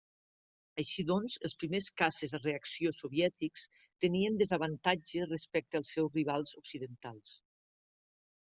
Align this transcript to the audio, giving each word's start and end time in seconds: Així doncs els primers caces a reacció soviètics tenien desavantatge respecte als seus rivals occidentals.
Així 0.83 1.03
doncs 1.09 1.33
els 1.49 1.55
primers 1.63 1.89
caces 2.01 2.33
a 2.37 2.39
reacció 2.45 2.91
soviètics 2.99 3.67
tenien 4.07 4.41
desavantatge 4.43 5.29
respecte 5.29 5.81
als 5.81 5.95
seus 5.97 6.19
rivals 6.21 6.57
occidentals. 6.63 7.37